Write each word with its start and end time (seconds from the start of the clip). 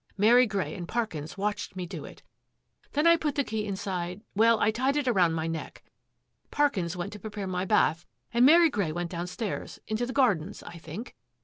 Mary 0.17 0.47
Grey 0.47 0.73
and 0.73 0.87
Parkins 0.87 1.37
watched 1.37 1.75
me 1.75 1.85
do 1.85 2.05
it. 2.05 2.23
Then 2.93 3.05
I 3.05 3.17
put 3.17 3.35
the 3.35 3.43
key 3.43 3.67
inside— 3.67 4.23
well, 4.35 4.59
I 4.59 4.71
tied 4.71 4.97
it 4.97 5.07
around 5.07 5.33
my 5.33 5.45
neck. 5.45 5.83
Parkins 6.49 6.97
went 6.97 7.13
to 7.13 7.19
prepare 7.19 7.45
my 7.45 7.65
bath 7.65 8.07
and 8.33 8.43
Mary 8.43 8.71
Grey 8.71 8.91
went 8.91 9.11
downstairs— 9.11 9.77
into 9.87 10.07
the 10.07 10.11
gardens, 10.11 10.63
I 10.63 10.79
think. 10.79 11.15